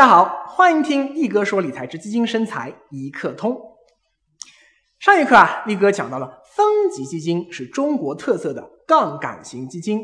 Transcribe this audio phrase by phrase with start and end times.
[0.00, 3.60] 大家好，欢迎听力哥说理财之基金生财一课通。
[4.98, 10.00] 上一课啊，力哥讲到了分级基金是中国特色的杠杆型基金。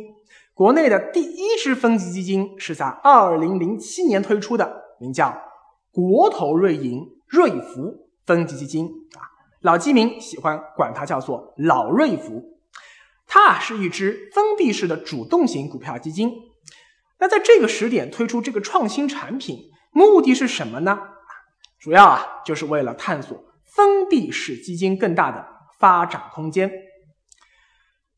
[0.52, 4.70] 国内的第一支分级基金是在二零零七年推出的，
[5.01, 5.34] 名叫
[5.90, 8.84] 国投瑞银瑞福分级基金
[9.15, 9.24] 啊，
[9.62, 12.60] 老基民喜欢管它叫做老瑞福。
[13.26, 16.30] 它啊是一支封闭式的主动型股票基金。
[17.18, 19.70] 那在这个时点推出这个创新产品。
[19.96, 20.98] 目的是什么呢？
[21.80, 25.42] 主要啊，就是为了探索封闭式基金更大的
[25.78, 26.70] 发展空间。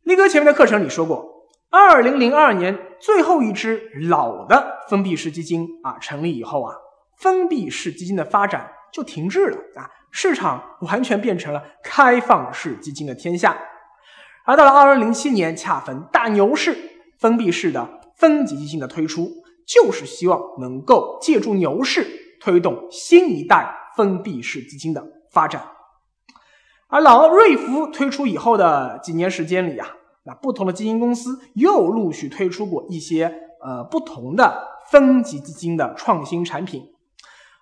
[0.02, 1.24] 力哥前面的课程里说过，
[1.70, 6.74] 二零零二年最后一支老的封闭式基金啊成立以后啊，
[7.16, 13.56] 封闭式基金的发展就停滞了啊，市场完全变成了开放式基金的天下。
[14.44, 16.76] 而到了二零零七年，恰逢大牛市，
[17.20, 19.37] 封闭式的分级基金的推出。
[19.68, 25.62] 就是希望能够借助牛市推动新一代封闭式基金的发展，
[26.88, 29.86] 而老瑞福推出以后的几年时间里啊，
[30.24, 33.26] 那不同的基金公司又陆续推出过一些
[33.62, 36.82] 呃不同的分级基金的创新产品，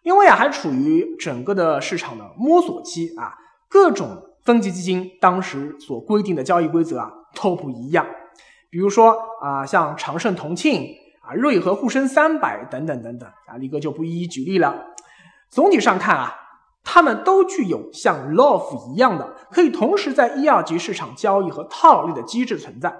[0.04, 3.34] 因为啊还处于整个的市场的摸索期啊，
[3.68, 8.06] 各种分级基金当时所规定的交易规则啊都不一样，
[8.70, 10.94] 比如说啊像长盛同庆。
[11.26, 14.94] 啊，瑞和沪深三百等等等等啊，力哥就不一一举例了。
[15.48, 16.34] 总体上看啊，
[16.84, 22.96] 他们都具有像 LOF 一样的可以同时在一二级市场交易和套利的机制存在。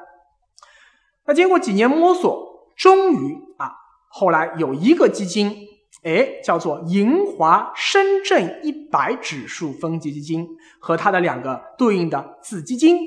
[1.25, 3.73] 那经过几年摸索，终于啊，
[4.09, 5.57] 后来有一个基金，
[6.05, 10.47] 哎，叫做银华深圳一百指数分级基金，
[10.81, 12.99] 和它的两个对应的子基金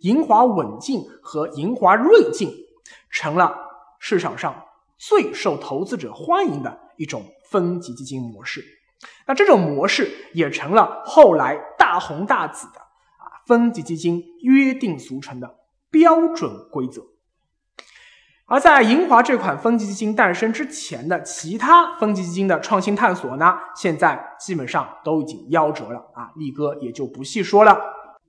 [0.00, 2.52] 银华稳进和银华瑞进，
[3.10, 3.56] 成了
[3.98, 4.64] 市场上。
[4.98, 8.64] 最受投资者欢迎的一种分级基金模式，
[9.26, 15.56] 那这种模式也成了后来大红大紫的啊分级基金约定俗成的
[15.90, 17.02] 标准规则。
[18.50, 27.78] 而在银华这款分级基金诞生之前的其他分级基金的创新探索呢，现在基本上都已经夭折了啊，力哥也就不细说了。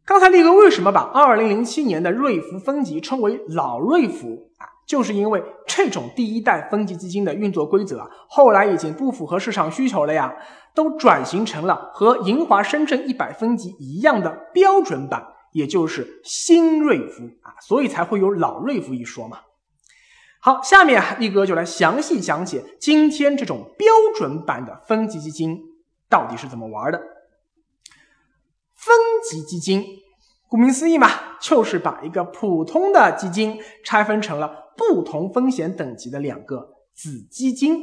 [0.05, 4.67] 刚才力哥为什么把二零零七年的瑞福分级称为老瑞福啊？
[4.89, 10.33] 就是因为这种第一代分级基金的运作规则啊，后来已经不符合市场需求了呀，
[10.73, 19.41] 都转型成了和银华深圳一百分级一样的标准版，也就是新瑞福啊，所以才会有老瑞福一说嘛。
[20.41, 25.55] 好，下面啊，力哥就来详细讲解今天这种标准版的分级基金
[26.09, 26.99] 到底是怎么玩的。
[28.73, 28.95] 分
[29.29, 29.85] 级基金，
[30.47, 34.65] 顾名思义嘛，就是把一个普通的基金拆分成了。
[34.79, 37.77] 不同风险等级的两个子基金，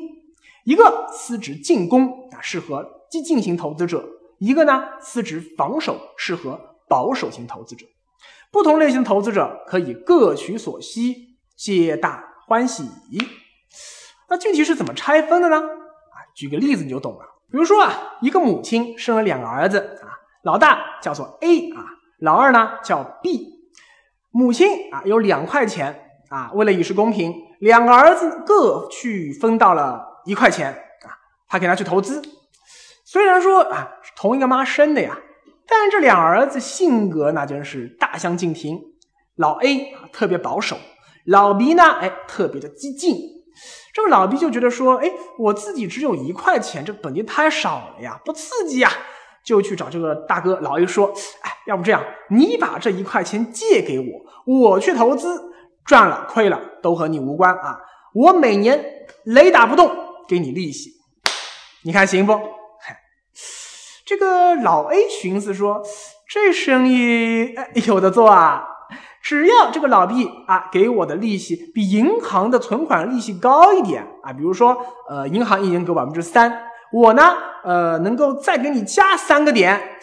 [0.64, 3.98] 一个司职进攻啊，适合激进型投资者；
[4.38, 6.58] 一个呢司职防守，适合
[6.88, 7.84] 保守型投资者。
[8.50, 12.88] 不同类型的投资者可以各取所需，皆大欢喜。
[14.30, 15.56] 那具体是怎么拆分的呢？
[15.58, 17.20] 啊，举个例子你就懂了。
[17.50, 20.08] 比如说啊，一个母亲生了两个儿子啊，
[20.44, 21.84] 老大叫做 A 啊，
[22.20, 23.52] 老二呢叫 B。
[24.30, 26.04] 母亲啊有两块钱。
[26.28, 31.08] 啊，为了以示公平，两个儿子各去分到了一块钱啊，
[31.48, 32.22] 他给他去投资。
[33.04, 35.16] 虽然说啊同一个妈生的呀，
[35.68, 38.80] 但这两儿子性格那真是大相径庭。
[39.36, 40.76] 老 A 啊特别保守，
[41.26, 43.16] 老 B 呢哎特别的激进。
[43.94, 48.90] 这个老 B 就觉得说，哎，我自己只有一块钱，这本金太少了呀，不刺激呀，
[49.44, 55.52] 就去找这个大哥老 A 说，哎，要不这样，你把这一块钱借给我，我去投资。
[55.86, 57.78] 赚了亏了都和你无关啊！
[58.12, 58.84] 我每年
[59.24, 59.90] 雷打不动
[60.26, 60.90] 给你利息，
[61.84, 62.40] 你看行不？
[64.04, 65.82] 这个老 A 寻思说，
[66.28, 67.54] 这生意
[67.86, 68.64] 有的做啊！
[69.22, 74.76] 只要这个老 B 啊给我的利息比银行的存款利息高一点啊，比如说
[75.08, 76.62] 呃银行一年给百分之三，
[76.92, 79.98] 我呢呃能够再给你加三个点，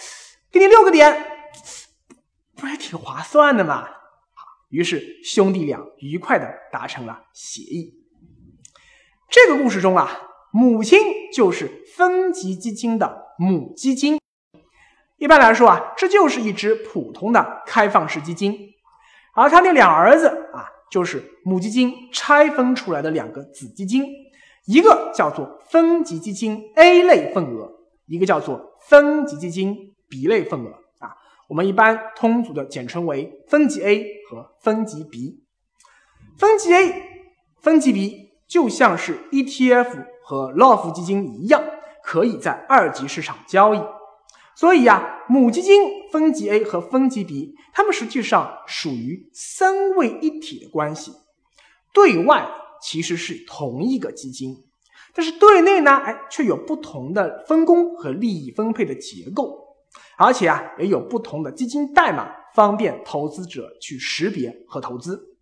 [0.52, 1.26] 给你六个点，
[2.58, 3.88] 不是挺划算的吗？
[4.74, 7.94] 于是兄弟俩愉快的达成了协议。
[9.30, 10.10] 这个故事中啊，
[10.52, 11.00] 母亲
[11.32, 14.20] 就是分级基金的母基金。
[15.18, 18.58] 一般来说啊，这就是一只普通的开放式基金，
[19.36, 24.08] 而他那两儿子啊，就是母基金拆分出来的两个子基金，
[24.66, 27.72] 一个叫做分级基金 A 类份额，
[28.08, 30.80] 一个叫做分级基金 B 类份额。
[31.50, 35.44] 我们一般通俗的简称为分级 A 和分级 B。
[36.38, 36.94] 分级 A、
[37.62, 41.64] 分级 B 就像是 ETF 和 LOF 基金一样，
[42.04, 43.82] 可以在二级市场交易。
[44.56, 51.12] 所以呀，母基金分级 A 和分级 B，它们实际上属于三位一体的关系。
[51.92, 52.48] 对外
[52.82, 54.56] 其实是同一个基金，
[55.14, 59.63] 但是对内呢，哎，却有不同的分工和利益分配的结构，
[60.18, 65.38] 而且啊，也有不同的基金代码，方便投资者去识别和投资。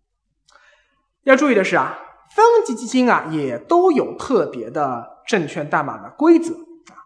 [1.24, 1.98] 要注意的是啊，
[2.34, 6.96] 分级基金啊，也都有特别的证券代码的规则啊。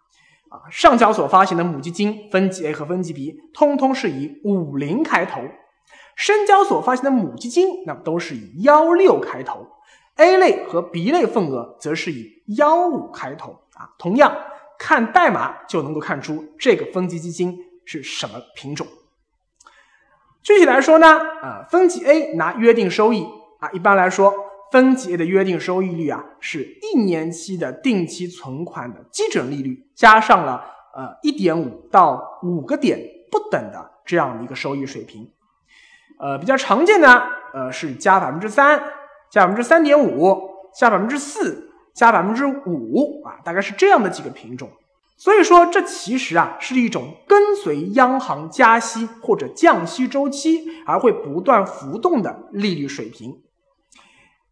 [0.51, 0.63] 啊。
[0.71, 5.43] 上交所发行的母基金分级 A 和分级 B，通通是以五零开头；
[6.17, 9.67] 深交所发行的母基金，那么都是以幺六开头。
[10.17, 13.61] A 类和 B 类份额则是以幺五开头。
[13.75, 14.35] 啊，同样
[14.79, 18.87] 看代码就能够看出这个分级基金是什么品种。
[20.43, 23.27] 具体来说呢，呃，分级 A 拿约定收益
[23.61, 24.35] 啊，一般来说。
[24.73, 32.99] 分级 A 的约定收益率啊，是一年期的定期存款的基准利率，加上了呃一点五到五个点
[33.31, 35.31] 不等的这样的一个收益水平。
[36.19, 37.09] 呃，比较常见的
[37.55, 38.77] 呃是加百分之三、
[39.31, 40.37] 加百分之三点五、
[40.75, 41.66] 加百分之四、
[41.97, 44.71] 加百分之五啊，大概是这样的几个品种。
[45.17, 53.39] 所以说，这其实啊是一种跟随央行加息或者降息周期而会不断浮动的利率水平。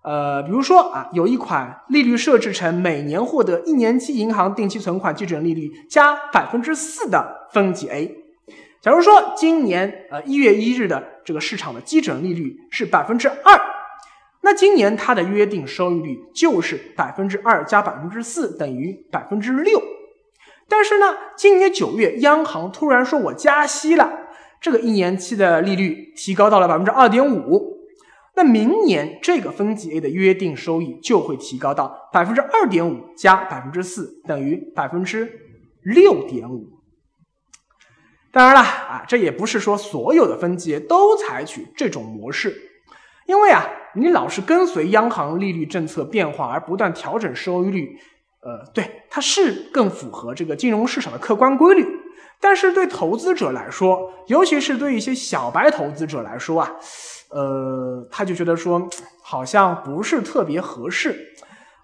[0.03, 8.15] 呃，比如说啊，有一款利率设置成每年获得一年期银行定期存款基准利率加百分之四的分级 A。
[8.81, 13.61] 假如说今年呃一月一日的这个市场的基准利率是百分之二，
[14.45, 19.83] 那今年它的约定收益率就是百分之二加百分之四等于百分之六。
[20.69, 24.13] 但是呢，今年九月央行突然说我加息了，
[24.61, 27.75] 这个一年期的利率提高到了百分之二点五。
[28.37, 35.33] 那明年这个分级 A 的约定收益就会提高到百分之二点五加百分之四等于百分之
[35.83, 36.67] 六点五。
[38.33, 42.55] 当然了啊，这也不是说所有的分级都采取这种模式，
[43.27, 47.99] 因为啊，你老是跟随央行利率政策变化而不断调整收益率，
[48.41, 51.87] 呃，对，它是更符合这个金融市场的客观规律。
[52.41, 56.73] 但是对投资者来说，尤其是对一些小白投资者来说啊。
[57.31, 58.89] 呃，他就觉得说
[59.21, 61.33] 好像不是特别合适，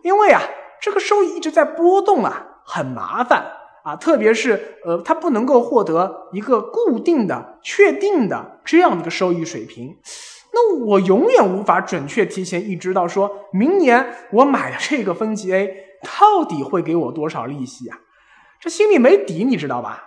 [0.05, 0.41] 因为啊，
[0.81, 3.45] 这个收益一直在波动啊，很麻烦
[3.83, 9.97] 啊，特别是呃，他不能够获得一个固定的、确定的这样的一个收益水平，
[10.53, 18.01] 那我永远无法准确提前预知到说明年我买的这个分级 A 到底会给我多少利息啊，
[18.59, 20.07] 这心里没底，你知道吧？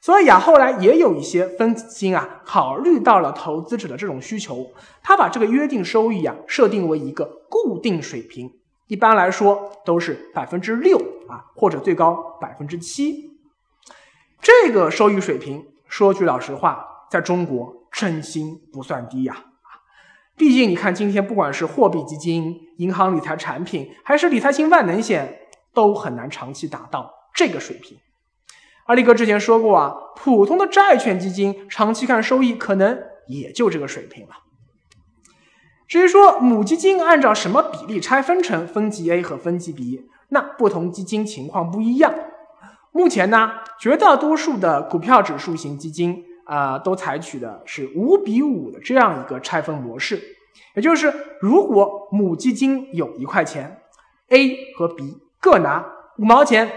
[0.00, 4.72] 所以啊，后来也有一些分级基金啊，考虑到了投资者的这种需求，
[5.02, 8.52] 他把这个约定收益啊设定为一个固定水平，
[8.88, 10.98] 一般来说都是百分之六
[11.28, 13.30] 啊，或者最高百分之七。
[14.40, 19.44] 这个收益水平，说句老实话，在中国真心不算低呀！
[20.36, 25.38] 毕竟你看，今天不管是货币基金、银行理财产品，还是理财型万能险，
[25.72, 27.96] 都很难长期达到这个水平。
[28.86, 34.32] 阿力哥之前说过啊，普通的债券基金长期看收益可能也就这个水平了。
[35.86, 42.12] 至于说母基金按照什么比例拆分成分级 A 和分级 B，那不同基金情况不一样。
[42.90, 50.20] 目前呢，绝大多数的股票指数型基金啊，都采取的是五比五的这样一个拆分模式，
[50.74, 53.80] 也就是如果母基金有一块钱
[54.28, 55.86] ，A 和 B 各拿
[56.18, 56.72] 五毛钱。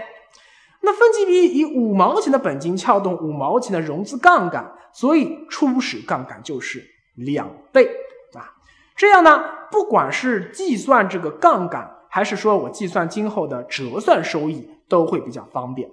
[0.82, 6.84] 那分级 B 以五毛钱的本金撬动五毛钱的融资杠杆，所以初始杠杆就是
[7.16, 7.90] 两倍
[8.34, 8.54] 啊。
[8.94, 9.42] 这样呢，
[9.72, 15.90] 不管是计算这个杠杆，还是说我计算今后的折算收益，都会比较方便。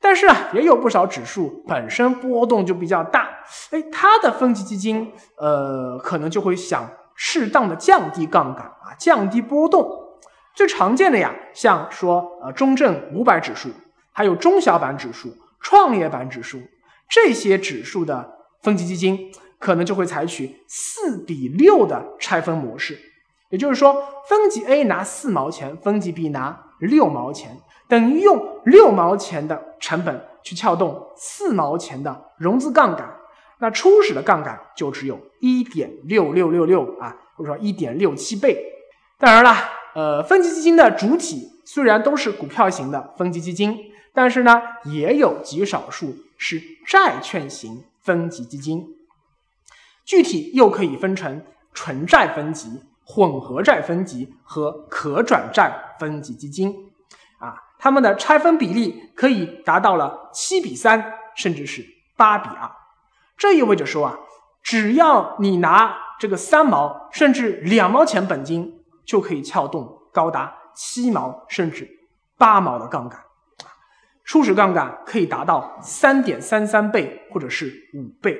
[0.00, 3.28] 但是啊，也有不少指数本身波动就比较大，
[3.70, 9.88] 哎，它的分级基金呃，可能就会想适当的降低杠杆啊，降低波动。
[10.54, 13.70] 最常见的呀，像说呃中证五百指数，
[14.12, 16.58] 还有中小板指数、创业板指数
[17.08, 22.98] 这些指数的分级基金，可能就会采取四比六的拆分模式。
[23.50, 27.58] 也就是说，分级 A 拿四毛钱，分级 B 拿六毛钱，
[27.90, 33.16] 等于用六毛钱的成本去撬动四毛钱的融资杠杆，
[33.58, 38.64] 那初始的杠杆就只有一点六六六六啊，或者说一点六七倍。
[39.18, 39.54] 当然了。
[39.92, 43.76] 呃，分级基金的主体虽然都是股票型的分级基金，
[44.14, 48.86] 但是呢，也有极少数是债券型分级基金。
[50.04, 51.42] 具体又可以分成
[51.74, 56.89] 纯债分级混合债分级和可转债分级基金，
[57.80, 61.84] 他，们的拆分比例可以达到了七比三，甚至是
[62.16, 62.70] 八比二。
[63.38, 64.18] 这意味着说啊，
[64.62, 71.88] 只要你拿这个三毛甚至两毛钱本金，就可以撬动高达七毛甚至
[72.36, 73.18] 八毛的杠杆，
[74.24, 78.38] 初始杠杆可以达到三点三三倍或者是五倍，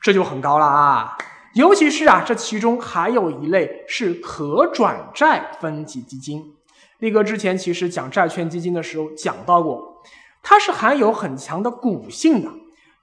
[0.00, 1.16] 这就很高了啊。
[1.54, 6.55] 尤其是啊，这其中还有一类是可转债分级基金。
[6.98, 10.02] 力哥之前其实讲债券基金的时候讲到过，
[10.42, 12.50] 它是含有很强的股性的，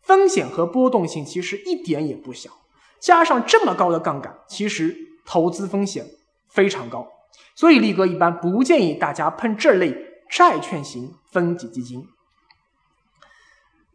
[0.01, 2.49] 风险和波动性其实一点也不小。
[2.99, 4.95] 加上这么高的杠杆，其实
[5.25, 6.05] 投资风险
[6.49, 7.07] 非常高。
[7.53, 9.95] 所以力哥一般不建议大家碰这类
[10.29, 12.07] 债券型分级基金。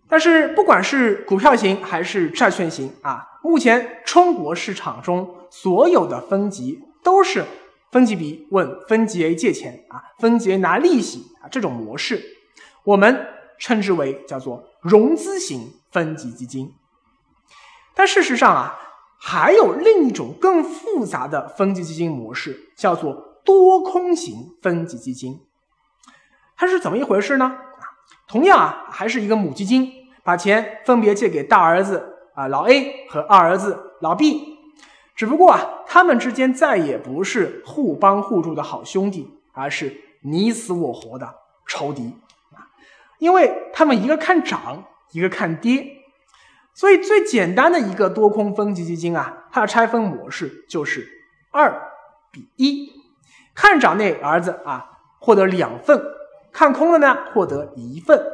[0.09, 7.45] 但是不管是股票型还是债券型啊，目前中国市场中所有的分级都是
[7.91, 12.23] 分级 B 问分级 A 借钱啊，分级 A 拿利息啊这种模式，
[12.85, 13.27] 我们
[13.59, 16.75] 称之为叫做融资型分级基金。
[17.95, 18.79] 但事实上啊，
[19.19, 25.41] 还有另一种更复杂的分级基金模式，叫做多空型分级基金。
[26.57, 27.57] 它是怎么一回事呢？
[28.27, 29.93] 同样啊，还是一个母基金。
[30.25, 34.58] 把钱分别借给大儿子啊老 A 和二儿子老 B，
[35.19, 41.35] 只不过啊，他们之间再也不是互帮互助的好兄弟，而是你死我活的
[41.67, 42.15] 仇敌
[42.53, 42.71] 啊！
[43.19, 46.05] 因为他们一个看涨，一个看跌，
[46.73, 51.09] 所以最简单的一个多空分级基金啊，它的拆分模式就是
[51.51, 51.91] 二
[52.31, 52.93] 比一，
[53.57, 56.01] 看涨那儿子啊获得两份，
[56.53, 58.25] 看空的呢获得一份。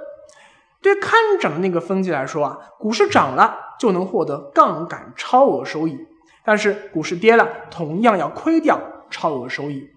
[0.83, 6.07] 对看涨的那个分级来说啊，股市涨了就能获得杠杆超额收益，
[6.45, 9.89] 但是股市跌了同样要亏掉超额收益。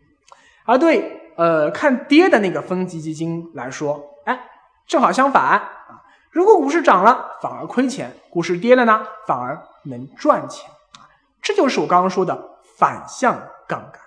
[0.66, 4.40] 而对呃看跌的那个分级基金来说，哎，
[4.88, 5.70] 正好相反啊，
[6.32, 10.70] 如果股市涨了反而亏钱，股市跌了呢反而能赚钱，
[11.42, 14.02] 这就是我刚刚说的反向杠杆。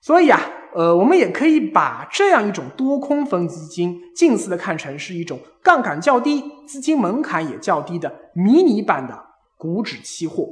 [0.00, 0.40] 所以啊。
[0.74, 9.18] 呃，我们也可以把这样一种多空分基金近似的看成是一种杠杆较低、资金门槛也较低的迷你版的
[9.56, 10.46] 股指期货。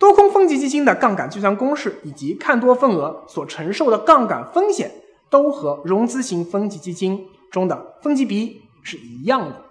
[0.00, 4.90] 多空分级基金的杠杆计算公式以及看多份额所承受的杠杆风险，
[5.28, 9.62] 都和融资型分级基金中的分级比是一样的。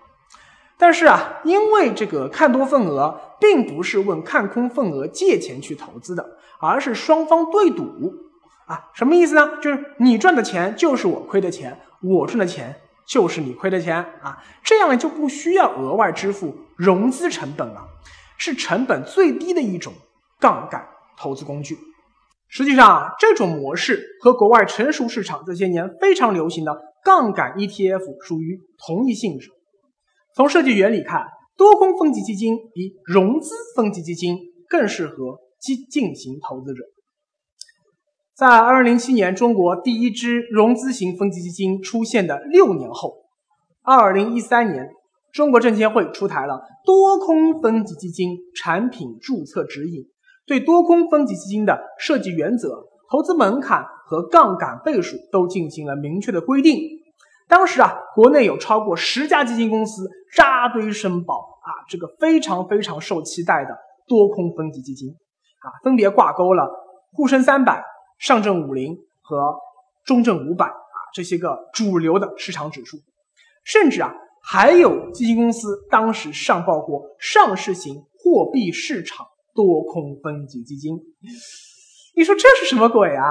[0.77, 8.13] 但是啊，因为这个看多份额并不是问看空份额借钱去投资的，而是双方对赌。
[8.67, 9.57] 啊，什么意思呢？
[9.59, 17.87] 就是你赚的钱就是我亏的钱，我赚的钱就是你亏的钱啊，这样就不需要额外支付融资成本了，
[18.37, 19.91] 是成本最低的一种
[20.39, 20.85] 杠杆
[21.17, 21.77] 投资工具。
[22.47, 29.49] 实际上啊，这种模式和国外成熟市场这些年非常流行的杠杆 ETF 属于同一性质。
[30.35, 36.83] 从设计原理看，多空分级基金比融资分级基金更适合激进型投资者。
[38.35, 43.25] 在二零零七年，中国第一支融资型分级基金出现的六年后，
[43.83, 44.87] 二零一三年，
[45.33, 50.05] 中国证监会出台了多空分级基金产品注册指引，
[50.49, 56.81] 对多空分级基金的设计原则、投资门槛和杠杆倍数都进行了明确的规定。
[57.47, 63.77] 当时啊，国内有超过十家基金公司扎堆申报啊，这个非常非常受期待的
[64.07, 66.67] 多空分级基金啊，分别挂钩了
[67.13, 67.83] 沪深三百。
[68.17, 69.55] 上证五零和
[70.03, 72.97] 中证五百啊，这些个主流的市场指数，
[73.63, 74.11] 甚至啊，
[74.43, 79.25] 还有基金公司当时上报过上市型货币市场
[79.59, 80.95] 多空分级基金。
[82.15, 83.25] 你说这是什么鬼啊？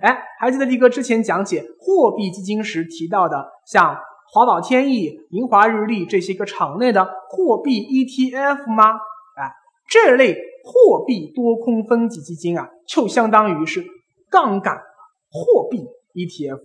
[0.00, 3.96] 哎，还记得力哥之前讲解货币基金时提到的，像
[4.32, 8.92] 华宝天意、银华日历这些个场内的货币 ETF 吗？
[9.36, 9.50] 哎，
[9.88, 10.36] 这类。
[10.66, 13.84] 货币多空分级基金啊，就相当于是
[14.30, 14.78] 杠杆
[15.30, 16.62] 货币 ETF，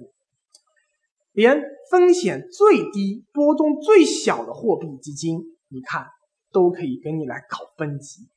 [1.34, 1.62] 连
[1.92, 6.08] 风险最低、波动最小的货币基金，你看
[6.54, 8.30] 都可以跟你来搞分级。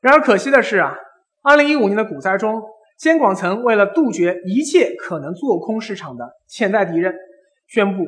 [0.00, 0.94] 然而可惜的是啊，
[1.42, 2.62] 二零一五年的股灾中，
[2.98, 7.14] 监管层为了杜绝一切可能做空市场的潜在敌人，
[7.66, 8.04] 宣布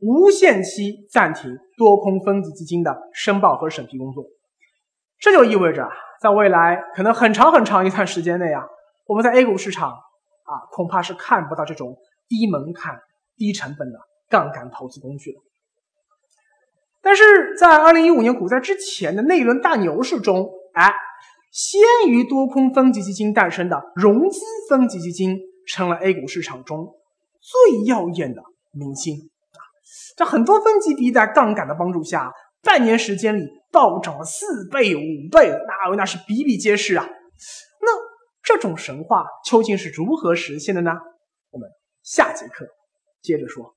[0.00, 4.24] 无限期暂停多空分级基金的申报和审批工作。
[5.18, 5.88] 这就意味着。
[6.20, 8.64] 在未来可能很长很长一段时间内啊，
[9.06, 11.98] 我们在 A 股市场啊，恐怕是看不到这种
[12.28, 12.98] 低门槛、
[13.36, 13.98] 低成本的
[14.30, 15.42] 杠杆投资工具了。
[17.02, 20.90] 但是在二零一五年股灾之前的那一轮大牛市中，哎，
[21.54, 26.96] 先于多空分级基金诞生的融资分级基金，成了 A 股市场中
[27.40, 28.42] 最耀眼的
[28.72, 29.58] 明星啊！
[30.16, 37.06] 这很多分级币在杠杆的帮助下，半年时间里暴涨了四倍、五倍，那那是比比皆是啊！
[37.80, 37.88] 那
[38.42, 40.90] 这种神话究竟是如何实现的呢？
[41.52, 41.70] 我们
[42.02, 42.66] 下节课
[43.22, 43.76] 接着说。